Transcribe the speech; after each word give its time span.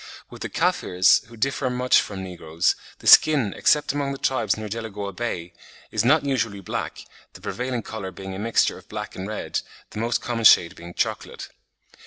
With 0.31 0.41
the 0.41 0.49
Kaffirs, 0.49 1.19
who 1.27 1.37
differ 1.37 1.69
much 1.69 2.01
from 2.01 2.23
negroes, 2.23 2.75
"the 2.97 3.05
skin, 3.05 3.53
except 3.55 3.93
among 3.93 4.13
the 4.13 4.17
tribes 4.17 4.57
near 4.57 4.67
Delagoa 4.67 5.13
Bay, 5.13 5.53
is 5.91 6.03
not 6.03 6.25
usually 6.25 6.59
black, 6.59 7.05
the 7.33 7.41
prevailing 7.41 7.83
colour 7.83 8.09
being 8.09 8.33
a 8.33 8.39
mixture 8.39 8.79
of 8.79 8.89
black 8.89 9.15
and 9.15 9.27
red, 9.27 9.61
the 9.91 9.99
most 9.99 10.19
common 10.19 10.45
shade 10.45 10.75
being 10.75 10.95
chocolate. 10.95 11.49